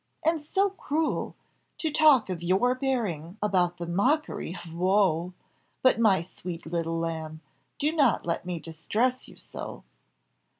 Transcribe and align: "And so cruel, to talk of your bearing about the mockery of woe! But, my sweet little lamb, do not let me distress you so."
"And 0.25 0.43
so 0.43 0.71
cruel, 0.71 1.35
to 1.77 1.91
talk 1.91 2.27
of 2.31 2.41
your 2.41 2.73
bearing 2.73 3.37
about 3.39 3.77
the 3.77 3.85
mockery 3.85 4.55
of 4.65 4.73
woe! 4.73 5.31
But, 5.83 5.99
my 5.99 6.23
sweet 6.23 6.65
little 6.65 6.97
lamb, 6.97 7.41
do 7.77 7.91
not 7.91 8.25
let 8.25 8.43
me 8.43 8.57
distress 8.59 9.27
you 9.27 9.35
so." 9.35 9.83